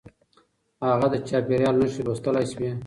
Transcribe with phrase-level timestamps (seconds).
[0.89, 2.71] هغه د چاپېريال نښې لوستلای شوې.